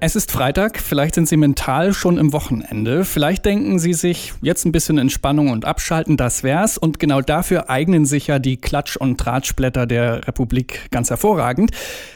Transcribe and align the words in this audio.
Es 0.00 0.14
ist 0.14 0.30
Freitag, 0.30 0.78
vielleicht 0.78 1.16
sind 1.16 1.28
Sie 1.28 1.36
mental 1.36 1.92
schon 1.92 2.18
im 2.18 2.32
Wochenende. 2.32 3.04
Vielleicht 3.04 3.44
denken 3.44 3.80
Sie 3.80 3.94
sich, 3.94 4.32
jetzt 4.40 4.64
ein 4.64 4.70
bisschen 4.70 4.96
Entspannung 4.96 5.50
und 5.50 5.64
Abschalten, 5.64 6.16
das 6.16 6.44
wär's. 6.44 6.78
Und 6.78 7.00
genau 7.00 7.20
dafür 7.20 7.68
eignen 7.68 8.06
sich 8.06 8.28
ja 8.28 8.38
die 8.38 8.58
Klatsch- 8.58 8.96
und 8.96 9.18
Tratschblätter 9.18 9.86
der 9.86 10.28
Republik 10.28 10.86
ganz 10.92 11.10
hervorragend. 11.10 11.72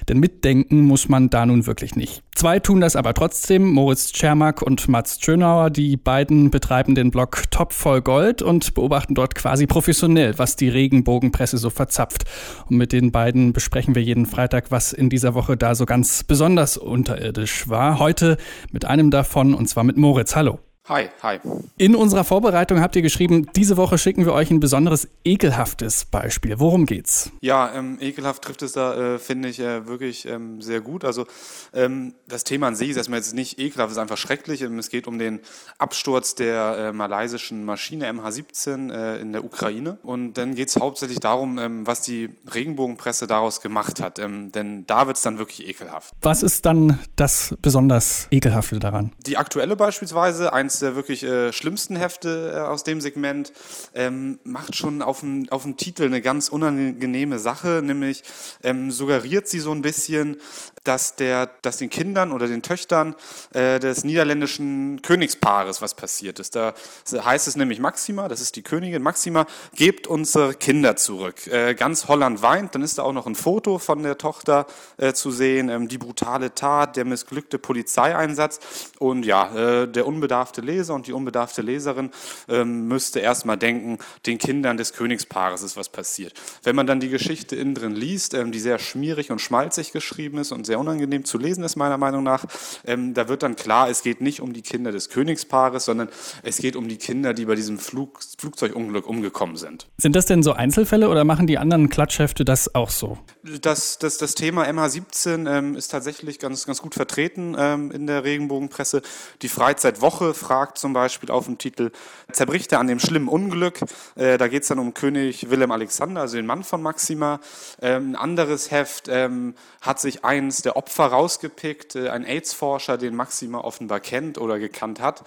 Denn 0.08 0.20
mitdenken 0.20 0.82
muss 0.82 1.08
man 1.08 1.28
da 1.28 1.44
nun 1.44 1.66
wirklich 1.66 1.96
nicht. 1.96 2.22
Zwei 2.36 2.60
tun 2.60 2.80
das 2.80 2.94
aber 2.94 3.14
trotzdem, 3.14 3.66
Moritz 3.72 4.12
Czermak 4.12 4.62
und 4.62 4.88
Mats 4.88 5.18
Schönauer. 5.20 5.70
Die 5.70 5.96
beiden 5.96 6.50
betreiben 6.50 6.94
den 6.94 7.10
Blog 7.10 7.50
Top 7.50 7.72
voll 7.72 8.00
Gold 8.00 8.42
und 8.42 8.74
beobachten 8.74 9.14
dort 9.14 9.34
quasi 9.34 9.66
professionell, 9.66 10.38
was 10.38 10.54
die 10.54 10.68
Regenbogenpresse 10.68 11.58
so 11.58 11.68
verzapft. 11.68 12.24
Und 12.68 12.76
mit 12.76 12.92
den 12.92 13.10
beiden 13.10 13.52
besprechen 13.52 13.96
wir 13.96 14.02
jeden 14.02 14.26
Freitag, 14.26 14.70
was 14.70 14.92
in 14.92 15.10
dieser 15.10 15.34
Woche 15.34 15.56
da 15.56 15.74
so 15.74 15.84
ganz 15.84 16.22
besonders 16.22 16.76
unterirdisch 16.76 17.68
war. 17.68 17.71
Heute 17.72 18.36
mit 18.70 18.84
einem 18.84 19.10
davon, 19.10 19.54
und 19.54 19.66
zwar 19.66 19.84
mit 19.84 19.96
Moritz. 19.96 20.36
Hallo. 20.36 20.58
Hi, 20.88 21.10
hi. 21.22 21.38
In 21.76 21.94
unserer 21.94 22.24
Vorbereitung 22.24 22.80
habt 22.80 22.96
ihr 22.96 23.02
geschrieben, 23.02 23.46
diese 23.54 23.76
Woche 23.76 23.98
schicken 23.98 24.24
wir 24.24 24.32
euch 24.32 24.50
ein 24.50 24.58
besonderes 24.58 25.06
ekelhaftes 25.24 26.04
Beispiel. 26.06 26.58
Worum 26.58 26.86
geht's? 26.86 27.30
Ja, 27.40 27.72
ähm, 27.72 27.98
ekelhaft 28.00 28.42
trifft 28.42 28.62
es 28.62 28.72
da, 28.72 29.14
äh, 29.14 29.18
finde 29.20 29.48
ich, 29.48 29.60
äh, 29.60 29.86
wirklich 29.86 30.26
ähm, 30.26 30.60
sehr 30.60 30.80
gut. 30.80 31.04
Also 31.04 31.26
ähm, 31.72 32.14
das 32.26 32.42
Thema 32.42 32.66
an 32.66 32.74
sich 32.74 32.90
ist 32.90 32.96
erstmal 32.96 33.20
jetzt 33.20 33.32
nicht 33.32 33.60
ekelhaft, 33.60 33.92
es 33.92 33.96
ist 33.96 34.02
einfach 34.02 34.16
schrecklich. 34.16 34.62
Ähm, 34.62 34.76
es 34.80 34.88
geht 34.88 35.06
um 35.06 35.20
den 35.20 35.38
Absturz 35.78 36.34
der 36.34 36.76
äh, 36.76 36.92
malaysischen 36.92 37.64
Maschine 37.64 38.10
MH17 38.10 38.92
äh, 38.92 39.20
in 39.20 39.32
der 39.32 39.44
Ukraine. 39.44 39.98
Und 40.02 40.34
dann 40.34 40.56
geht 40.56 40.68
es 40.68 40.76
hauptsächlich 40.76 41.20
darum, 41.20 41.58
ähm, 41.58 41.86
was 41.86 42.02
die 42.02 42.30
Regenbogenpresse 42.52 43.28
daraus 43.28 43.60
gemacht 43.60 44.00
hat. 44.00 44.18
Ähm, 44.18 44.50
denn 44.50 44.84
da 44.88 45.06
wird 45.06 45.16
es 45.16 45.22
dann 45.22 45.38
wirklich 45.38 45.68
ekelhaft. 45.68 46.12
Was 46.22 46.42
ist 46.42 46.66
dann 46.66 46.98
das 47.14 47.54
besonders 47.62 48.26
ekelhafte 48.32 48.80
daran? 48.80 49.12
Die 49.26 49.36
aktuelle 49.36 49.76
beispielsweise, 49.76 50.52
eins 50.72 50.78
der 50.78 50.96
wirklich 50.96 51.22
äh, 51.22 51.52
schlimmsten 51.52 51.96
Hefte 51.96 52.52
äh, 52.54 52.60
aus 52.60 52.82
dem 52.82 53.00
Segment, 53.00 53.52
ähm, 53.94 54.38
macht 54.44 54.74
schon 54.74 55.02
auf 55.02 55.20
dem 55.20 55.76
Titel 55.76 56.04
eine 56.04 56.22
ganz 56.22 56.48
unangenehme 56.48 57.38
Sache, 57.38 57.82
nämlich 57.84 58.22
ähm, 58.62 58.90
suggeriert 58.90 59.48
sie 59.48 59.60
so 59.60 59.72
ein 59.72 59.82
bisschen, 59.82 60.38
dass 60.84 61.14
der, 61.14 61.50
dass 61.62 61.76
den 61.76 61.90
Kindern 61.90 62.32
oder 62.32 62.48
den 62.48 62.62
Töchtern 62.62 63.14
äh, 63.52 63.78
des 63.78 64.04
niederländischen 64.04 65.00
Königspaares 65.02 65.80
was 65.80 65.94
passiert 65.94 66.40
ist. 66.40 66.56
Da 66.56 66.74
heißt 67.12 67.46
es 67.46 67.56
nämlich 67.56 67.78
Maxima, 67.78 68.28
das 68.28 68.40
ist 68.40 68.56
die 68.56 68.62
Königin 68.62 69.02
Maxima, 69.02 69.46
gebt 69.74 70.06
unsere 70.06 70.54
Kinder 70.54 70.96
zurück. 70.96 71.46
Äh, 71.46 71.74
ganz 71.74 72.08
Holland 72.08 72.42
weint, 72.42 72.74
dann 72.74 72.82
ist 72.82 72.98
da 72.98 73.02
auch 73.02 73.12
noch 73.12 73.26
ein 73.26 73.34
Foto 73.34 73.78
von 73.78 74.02
der 74.02 74.18
Tochter 74.18 74.66
äh, 74.96 75.12
zu 75.12 75.30
sehen, 75.30 75.68
ähm, 75.68 75.88
die 75.88 75.98
brutale 75.98 76.54
Tat, 76.54 76.96
der 76.96 77.04
missglückte 77.04 77.58
Polizeieinsatz 77.58 78.60
und 78.98 79.24
ja, 79.24 79.82
äh, 79.82 79.88
der 79.88 80.06
unbedarfte 80.06 80.61
Leser 80.62 80.94
und 80.94 81.06
die 81.06 81.12
unbedarfte 81.12 81.62
Leserin 81.62 82.10
ähm, 82.48 82.88
müsste 82.88 83.20
erstmal 83.20 83.58
denken, 83.58 83.98
den 84.26 84.38
Kindern 84.38 84.76
des 84.76 84.92
Königspaares 84.92 85.62
ist 85.62 85.76
was 85.76 85.88
passiert. 85.88 86.34
Wenn 86.62 86.76
man 86.76 86.86
dann 86.86 87.00
die 87.00 87.08
Geschichte 87.08 87.56
innen 87.56 87.74
drin 87.74 87.94
liest, 87.94 88.34
ähm, 88.34 88.52
die 88.52 88.60
sehr 88.60 88.78
schmierig 88.78 89.30
und 89.30 89.40
schmalzig 89.40 89.92
geschrieben 89.92 90.38
ist 90.38 90.52
und 90.52 90.66
sehr 90.66 90.78
unangenehm 90.78 91.24
zu 91.24 91.38
lesen 91.38 91.64
ist, 91.64 91.76
meiner 91.76 91.98
Meinung 91.98 92.22
nach, 92.22 92.44
ähm, 92.84 93.14
da 93.14 93.28
wird 93.28 93.42
dann 93.42 93.56
klar, 93.56 93.88
es 93.88 94.02
geht 94.02 94.20
nicht 94.20 94.40
um 94.40 94.52
die 94.52 94.62
Kinder 94.62 94.92
des 94.92 95.08
Königspaares, 95.08 95.84
sondern 95.84 96.08
es 96.42 96.58
geht 96.58 96.76
um 96.76 96.88
die 96.88 96.98
Kinder, 96.98 97.34
die 97.34 97.44
bei 97.44 97.54
diesem 97.54 97.78
Flug, 97.78 98.20
Flugzeugunglück 98.38 99.06
umgekommen 99.06 99.56
sind. 99.56 99.88
Sind 99.98 100.16
das 100.16 100.26
denn 100.26 100.42
so 100.42 100.52
Einzelfälle 100.52 101.08
oder 101.08 101.24
machen 101.24 101.46
die 101.46 101.58
anderen 101.58 101.88
Klatschhefte 101.88 102.44
das 102.44 102.74
auch 102.74 102.90
so? 102.90 103.18
Das, 103.42 103.98
das, 103.98 104.18
das 104.18 104.34
Thema 104.34 104.64
MH17 104.64 105.50
ähm, 105.50 105.76
ist 105.76 105.88
tatsächlich 105.88 106.38
ganz, 106.38 106.66
ganz 106.66 106.80
gut 106.80 106.94
vertreten 106.94 107.56
ähm, 107.58 107.90
in 107.90 108.06
der 108.06 108.24
Regenbogenpresse. 108.24 109.02
Die 109.42 109.48
Freizeitwoche 109.48 110.34
fragt 110.52 110.76
zum 110.76 110.92
Beispiel 110.92 111.30
auf 111.30 111.46
dem 111.46 111.56
Titel 111.56 111.92
Zerbricht 112.30 112.72
er 112.72 112.80
an 112.80 112.86
dem 112.86 112.98
schlimmen 112.98 113.28
Unglück. 113.28 113.80
Äh, 114.16 114.36
da 114.36 114.48
geht 114.48 114.64
es 114.64 114.68
dann 114.68 114.78
um 114.78 114.92
König 114.92 115.48
Wilhelm 115.48 115.70
Alexander, 115.70 116.20
also 116.20 116.36
den 116.36 116.44
Mann 116.44 116.62
von 116.62 116.82
Maxima. 116.82 117.40
Ähm, 117.80 118.10
ein 118.10 118.16
anderes 118.16 118.70
Heft 118.70 119.08
ähm, 119.08 119.54
hat 119.80 119.98
sich 119.98 120.26
eins 120.26 120.60
der 120.60 120.76
Opfer 120.76 121.06
rausgepickt, 121.06 121.96
äh, 121.96 122.10
ein 122.10 122.26
AIDS-Forscher, 122.26 122.98
den 122.98 123.16
Maxima 123.16 123.60
offenbar 123.60 124.00
kennt 124.00 124.36
oder 124.36 124.58
gekannt 124.58 125.00
hat 125.00 125.24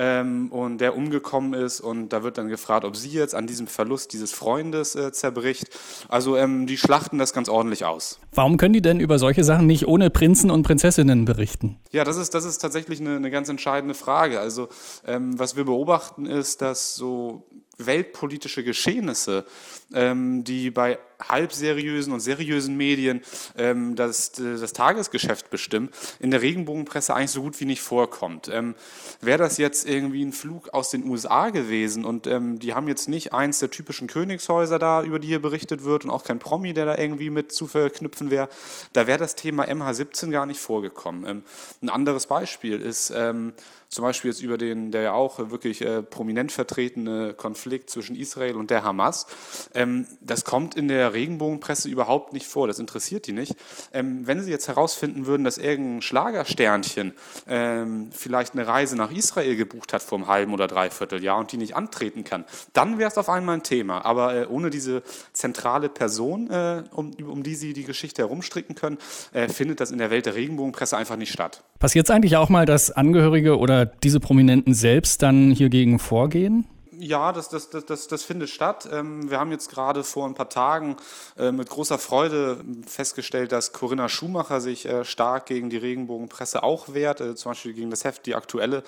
ähm, 0.00 0.50
und 0.50 0.78
der 0.78 0.96
umgekommen 0.96 1.52
ist 1.52 1.80
und 1.82 2.08
da 2.08 2.22
wird 2.22 2.38
dann 2.38 2.48
gefragt, 2.48 2.86
ob 2.86 2.96
sie 2.96 3.10
jetzt 3.10 3.34
an 3.34 3.46
diesem 3.46 3.66
Verlust 3.66 4.14
dieses 4.14 4.32
Freundes 4.32 4.94
äh, 4.94 5.12
zerbricht. 5.12 5.68
Also 6.08 6.38
ähm, 6.38 6.66
die 6.66 6.78
schlachten 6.78 7.18
das 7.18 7.34
ganz 7.34 7.50
ordentlich 7.50 7.84
aus. 7.84 8.18
Warum 8.32 8.56
können 8.56 8.72
die 8.72 8.80
denn 8.80 8.98
über 8.98 9.18
solche 9.18 9.44
Sachen 9.44 9.66
nicht 9.66 9.86
ohne 9.86 10.08
Prinzen 10.08 10.50
und 10.50 10.62
Prinzessinnen 10.62 11.26
berichten? 11.26 11.76
Ja, 11.90 12.04
das 12.04 12.16
ist, 12.16 12.34
das 12.34 12.46
ist 12.46 12.58
tatsächlich 12.58 13.00
eine, 13.00 13.16
eine 13.16 13.30
ganz 13.30 13.50
entscheidende 13.50 13.94
Frage. 13.94 14.40
Also 14.40 14.70
ähm, 15.06 15.38
was 15.38 15.54
wir 15.54 15.64
beobachten 15.64 16.24
ist, 16.24 16.62
dass 16.62 16.94
so 16.94 17.46
weltpolitische 17.76 18.64
Geschehnisse, 18.64 19.44
ähm, 19.92 20.44
die 20.44 20.70
bei 20.70 20.98
halbseriösen 21.28 22.12
und 22.12 22.20
seriösen 22.20 22.76
Medien 22.76 23.22
ähm, 23.56 23.96
das, 23.96 24.32
das 24.32 24.72
Tagesgeschäft 24.72 25.50
bestimmen, 25.50 25.90
in 26.18 26.30
der 26.30 26.42
Regenbogenpresse 26.42 27.14
eigentlich 27.14 27.30
so 27.30 27.42
gut 27.42 27.60
wie 27.60 27.64
nicht 27.64 27.82
vorkommt. 27.82 28.48
Ähm, 28.52 28.74
Wäre 29.20 29.38
das 29.38 29.58
jetzt 29.58 29.88
irgendwie 29.88 30.24
ein 30.24 30.32
Flug 30.32 30.70
aus 30.72 30.90
den 30.90 31.04
USA 31.04 31.50
gewesen 31.50 32.04
und 32.04 32.26
ähm, 32.26 32.58
die 32.58 32.74
haben 32.74 32.88
jetzt 32.88 33.08
nicht 33.08 33.32
eins 33.32 33.58
der 33.58 33.70
typischen 33.70 34.08
Königshäuser 34.08 34.78
da, 34.78 35.02
über 35.02 35.18
die 35.18 35.28
hier 35.28 35.42
berichtet 35.42 35.84
wird 35.84 36.04
und 36.04 36.10
auch 36.10 36.24
kein 36.24 36.38
Promi, 36.38 36.72
der 36.72 36.86
da 36.86 36.96
irgendwie 36.96 37.30
mit 37.30 37.52
zu 37.52 37.66
verknüpfen 37.66 38.30
wäre, 38.30 38.48
da 38.92 39.06
wäre 39.06 39.18
das 39.18 39.34
Thema 39.34 39.64
MH17 39.64 40.30
gar 40.30 40.46
nicht 40.46 40.60
vorgekommen. 40.60 41.26
Ähm, 41.26 41.42
ein 41.82 41.88
anderes 41.88 42.26
Beispiel 42.26 42.80
ist 42.80 43.12
ähm, 43.14 43.52
zum 43.90 44.04
Beispiel 44.04 44.30
jetzt 44.30 44.40
über 44.40 44.56
den, 44.56 44.92
der 44.92 45.02
ja 45.02 45.12
auch 45.12 45.50
wirklich 45.50 45.82
äh, 45.82 46.02
prominent 46.02 46.52
vertretene 46.52 47.34
Konflikt 47.34 47.90
zwischen 47.90 48.14
Israel 48.14 48.54
und 48.54 48.70
der 48.70 48.84
Hamas. 48.84 49.26
Ähm, 49.74 50.06
das 50.20 50.44
kommt 50.44 50.76
in 50.76 50.86
der 50.86 51.09
Regenbogenpresse 51.12 51.88
überhaupt 51.88 52.32
nicht 52.32 52.46
vor, 52.46 52.66
das 52.66 52.78
interessiert 52.78 53.26
die 53.26 53.32
nicht. 53.32 53.54
Ähm, 53.92 54.26
wenn 54.26 54.42
sie 54.42 54.50
jetzt 54.50 54.68
herausfinden 54.68 55.26
würden, 55.26 55.44
dass 55.44 55.58
irgendein 55.58 56.02
Schlagersternchen 56.02 57.12
ähm, 57.48 58.08
vielleicht 58.12 58.54
eine 58.54 58.66
Reise 58.66 58.96
nach 58.96 59.10
Israel 59.10 59.56
gebucht 59.56 59.92
hat 59.92 60.02
vor 60.02 60.18
einem 60.18 60.28
halben 60.28 60.52
oder 60.52 60.66
dreiviertel 60.66 61.22
Jahr 61.22 61.38
und 61.38 61.52
die 61.52 61.56
nicht 61.56 61.76
antreten 61.76 62.24
kann, 62.24 62.44
dann 62.72 62.98
wäre 62.98 63.10
es 63.10 63.18
auf 63.18 63.28
einmal 63.28 63.56
ein 63.56 63.62
Thema. 63.62 64.04
Aber 64.04 64.34
äh, 64.34 64.46
ohne 64.46 64.70
diese 64.70 65.02
zentrale 65.32 65.88
Person, 65.88 66.50
äh, 66.50 66.84
um, 66.92 67.12
um 67.26 67.42
die 67.42 67.54
sie 67.54 67.72
die 67.72 67.84
Geschichte 67.84 68.22
herumstricken 68.22 68.74
können, 68.74 68.98
äh, 69.32 69.48
findet 69.48 69.80
das 69.80 69.90
in 69.90 69.98
der 69.98 70.10
Welt 70.10 70.26
der 70.26 70.34
Regenbogenpresse 70.34 70.96
einfach 70.96 71.16
nicht 71.16 71.32
statt. 71.32 71.62
Passiert 71.78 72.06
es 72.06 72.10
eigentlich 72.10 72.36
auch 72.36 72.48
mal, 72.48 72.66
dass 72.66 72.90
Angehörige 72.90 73.58
oder 73.58 73.86
diese 73.86 74.20
Prominenten 74.20 74.74
selbst 74.74 75.22
dann 75.22 75.50
hiergegen 75.50 75.98
vorgehen? 75.98 76.66
Ja, 77.02 77.32
das, 77.32 77.48
das, 77.48 77.70
das, 77.70 78.08
das, 78.08 78.22
findet 78.24 78.50
statt. 78.50 78.86
Ähm, 78.92 79.30
wir 79.30 79.40
haben 79.40 79.50
jetzt 79.50 79.70
gerade 79.70 80.04
vor 80.04 80.26
ein 80.26 80.34
paar 80.34 80.50
Tagen 80.50 80.96
äh, 81.38 81.50
mit 81.50 81.70
großer 81.70 81.98
Freude 81.98 82.62
festgestellt, 82.86 83.52
dass 83.52 83.72
Corinna 83.72 84.10
Schumacher 84.10 84.60
sich 84.60 84.84
äh, 84.84 85.06
stark 85.06 85.46
gegen 85.46 85.70
die 85.70 85.78
Regenbogenpresse 85.78 86.62
auch 86.62 86.92
wehrt, 86.92 87.22
äh, 87.22 87.34
zum 87.34 87.52
Beispiel 87.52 87.72
gegen 87.72 87.88
das 87.90 88.04
Heft 88.04 88.26
Die 88.26 88.34
Aktuelle. 88.34 88.82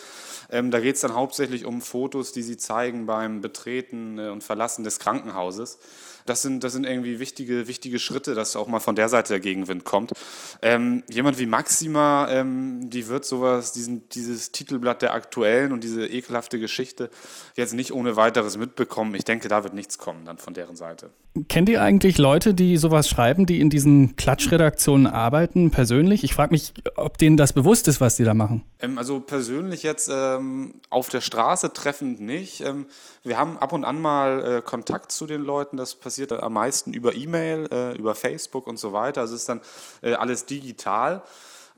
Ähm, 0.51 0.71
da 0.71 0.81
geht 0.81 0.97
es 0.97 1.01
dann 1.01 1.15
hauptsächlich 1.15 1.65
um 1.65 1.81
Fotos, 1.81 2.33
die 2.33 2.43
sie 2.43 2.59
zeigen 2.59 3.07
beim 3.07 3.41
Betreten 3.41 4.19
und 4.19 4.45
Verlassen 4.45 4.85
des 4.85 4.99
Krankenhauses. 4.99 5.79
Das 6.27 6.43
sind, 6.43 6.63
das 6.63 6.73
sind 6.73 6.85
irgendwie 6.85 7.19
wichtige, 7.19 7.67
wichtige 7.67 7.99
Schritte, 7.99 8.35
dass 8.35 8.57
auch 8.57 8.69
mal 8.69 8.81
von 8.81 8.95
der 8.95 9.09
Seite 9.09 9.31
der 9.31 9.41
Gegenwind 9.41 9.85
kommt. 9.85 10.13
Ähm, 10.61 11.03
jemand 11.11 11.39
wie 11.39 11.47
Maxima, 11.47 12.29
ähm, 12.31 12.91
die 12.91 13.09
wird 13.09 13.25
sowas, 13.25 13.73
diesen, 13.73 14.09
dieses 14.11 14.53
Titelblatt 14.53 15.03
der 15.03 15.15
Aktuellen 15.15 15.73
und 15.73 15.83
diese 15.83 16.07
ekelhafte 16.07 16.59
Geschichte 16.59 17.11
jetzt 17.57 17.75
nicht 17.75 17.93
ohne 18.03 18.17
weiteres 18.17 18.57
mitbekommen. 18.57 19.15
Ich 19.15 19.25
denke, 19.25 19.49
da 19.49 19.63
wird 19.63 19.75
nichts 19.75 19.97
kommen 19.97 20.25
dann 20.25 20.39
von 20.39 20.55
deren 20.55 20.75
Seite. 20.75 21.11
Kennt 21.49 21.69
ihr 21.69 21.81
eigentlich 21.81 22.19
Leute, 22.19 22.53
die 22.53 22.77
sowas 22.77 23.09
schreiben, 23.09 23.47
die 23.47 23.61
in 23.61 23.71
diesen 23.71 24.17
Klatschredaktionen 24.17 25.07
arbeiten, 25.07 25.71
persönlich? 25.71 26.25
Ich 26.25 26.35
frage 26.35 26.51
mich, 26.51 26.75
ob 26.97 27.17
denen 27.17 27.37
das 27.37 27.53
bewusst 27.53 27.87
ist, 27.87 28.01
was 28.01 28.17
die 28.17 28.25
da 28.25 28.35
machen. 28.35 28.65
Ähm, 28.81 28.99
also 28.99 29.21
persönlich 29.21 29.85
jetzt 29.85 30.11
ähm, 30.13 30.75
auf 30.91 31.09
der 31.09 31.21
Straße 31.21 31.73
treffend 31.73 32.21
nicht. 32.21 32.61
Ähm, 32.63 32.87
wir 33.23 33.39
haben 33.39 33.57
ab 33.57 33.73
und 33.73 33.85
an 33.85 34.01
mal 34.01 34.59
äh, 34.59 34.63
Kontakt 34.63 35.13
zu 35.13 35.27
den 35.27 35.43
Leuten. 35.43 35.77
Das 35.77 35.95
passiert 35.95 36.33
am 36.33 36.53
meisten 36.55 36.93
über 36.93 37.15
E-Mail, 37.15 37.69
äh, 37.71 37.97
über 37.97 38.15
Facebook 38.15 38.67
und 38.67 38.79
so 38.79 38.93
weiter. 38.93 39.21
Also 39.21 39.35
es 39.35 39.43
ist 39.43 39.49
dann 39.49 39.61
äh, 40.03 40.15
alles 40.15 40.45
digital 40.45 41.23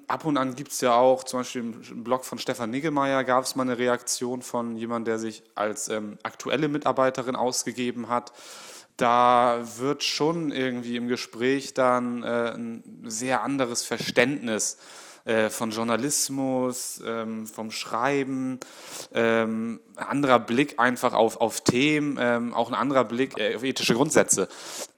ab 0.08 0.24
und 0.24 0.36
an 0.36 0.54
gibt 0.54 0.72
es 0.72 0.80
ja 0.80 0.94
auch, 0.94 1.24
zum 1.24 1.40
Beispiel 1.40 1.62
im 1.62 2.04
Blog 2.04 2.24
von 2.24 2.38
Stefan 2.38 2.70
Niggemeier 2.70 3.24
gab 3.24 3.44
es 3.44 3.56
mal 3.56 3.62
eine 3.62 3.78
Reaktion 3.78 4.42
von 4.42 4.76
jemandem, 4.76 5.04
der 5.06 5.18
sich 5.18 5.42
als 5.54 5.88
ähm, 5.88 6.18
aktuelle 6.22 6.68
Mitarbeiterin 6.68 7.36
ausgegeben 7.36 8.08
hat. 8.08 8.32
Da 8.96 9.60
wird 9.78 10.04
schon 10.04 10.52
irgendwie 10.52 10.96
im 10.96 11.08
Gespräch 11.08 11.74
dann 11.74 12.22
äh, 12.22 12.52
ein 12.54 13.02
sehr 13.04 13.42
anderes 13.42 13.82
Verständnis 13.82 14.74
äh, 14.74 14.78
von 15.48 15.70
Journalismus, 15.70 17.02
ähm, 17.06 17.46
vom 17.46 17.70
Schreiben, 17.70 18.60
ähm, 19.14 19.80
anderer 19.96 20.38
Blick 20.38 20.78
einfach 20.78 21.14
auf, 21.14 21.40
auf 21.40 21.62
Themen, 21.62 22.18
ähm, 22.20 22.52
auch 22.52 22.68
ein 22.68 22.74
anderer 22.74 23.04
Blick 23.04 23.38
äh, 23.38 23.54
auf 23.56 23.64
ethische 23.64 23.94
Grundsätze 23.94 24.48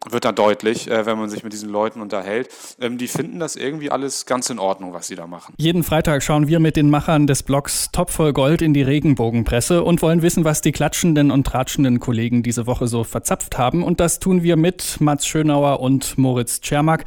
wird 0.09 0.25
da 0.25 0.33
deutlich, 0.33 0.91
äh, 0.91 1.07
wenn 1.07 1.19
man 1.19 1.29
sich 1.29 1.43
mit 1.43 1.53
diesen 1.53 1.69
Leuten 1.69 2.01
unterhält. 2.01 2.49
Ähm, 2.81 2.99
die 2.99 3.09
finden 3.09 3.41
das 3.41 3.57
irgendwie 3.57 3.91
alles 3.91 4.27
ganz 4.27 4.51
in 4.51 4.59
Ordnung, 4.59 4.93
was 4.93 5.09
sie 5.09 5.17
da 5.17 5.27
machen. 5.27 5.55
Jeden 5.59 5.83
Freitag 5.83 6.23
schauen 6.23 6.49
wir 6.49 6.61
mit 6.61 6.77
den 6.77 6.91
Machern 6.91 7.27
des 7.27 7.43
Blogs 7.43 7.91
Top 7.93 8.11
voll 8.11 8.33
Gold 8.33 8.63
in 8.63 8.75
die 8.75 8.83
Regenbogenpresse 8.83 9.83
und 9.83 10.03
wollen 10.03 10.23
wissen, 10.23 10.45
was 10.45 10.61
die 10.61 10.73
klatschenden 10.73 11.31
und 11.31 11.47
tratschenden 11.47 12.01
Kollegen 12.01 12.43
diese 12.43 12.67
Woche 12.67 12.87
so 12.87 13.05
verzapft 13.05 13.59
haben. 13.59 13.83
Und 13.83 14.01
das 14.01 14.21
tun 14.21 14.43
wir 14.43 14.57
mit 14.57 15.01
Mats 15.01 15.27
Schönauer 15.27 15.81
und 15.81 16.19
Moritz 16.19 16.61
Czermak. 16.61 17.05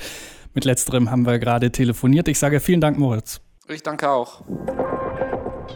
Mit 0.53 0.65
letzterem 0.65 1.11
haben 1.11 1.25
wir 1.25 1.39
gerade 1.39 1.71
telefoniert. 1.71 2.27
Ich 2.27 2.39
sage 2.39 2.59
vielen 2.59 2.81
Dank, 2.81 2.97
Moritz. 2.97 3.41
Ich 3.67 3.83
danke 3.83 4.09
auch. 4.09 4.43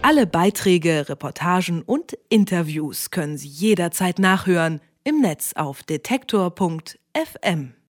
Alle 0.01 0.25
Beiträge, 0.25 1.07
Reportagen 1.07 1.83
und 1.83 2.17
Interviews 2.29 3.11
können 3.11 3.37
Sie 3.37 3.47
jederzeit 3.47 4.19
nachhören 4.19 4.81
im 5.03 5.21
Netz 5.21 5.53
auf 5.55 5.83
detektor.fm. 5.83 7.73